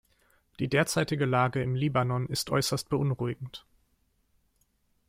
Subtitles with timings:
[0.57, 3.67] Die derzeitige Lage im Libanon ist äußerst beunruhigend.